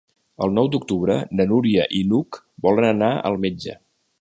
El 0.45 0.53
nou 0.53 0.69
d'octubre 0.75 1.17
na 1.41 1.45
Núria 1.51 1.85
i 1.99 2.01
n'Hug 2.13 2.41
volen 2.67 2.89
anar 2.89 3.15
al 3.31 3.39
metge. 3.45 3.79